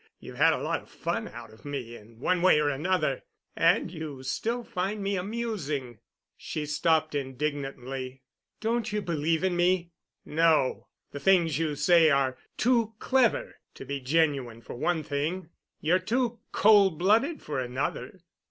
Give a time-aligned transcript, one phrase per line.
[0.19, 3.21] You've had a lot of fun out of me in one way or another,
[3.55, 5.99] and you still find me amusing."
[6.35, 8.23] She stopped indignantly.
[8.61, 9.91] "Don't you believe in me?"
[10.25, 10.87] "No.
[11.11, 15.49] The things you say are too clever to be genuine for one thing.
[15.81, 18.21] You're too cold blooded for another."